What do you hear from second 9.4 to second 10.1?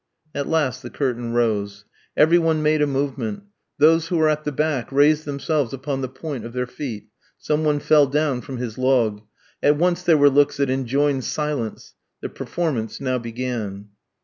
At once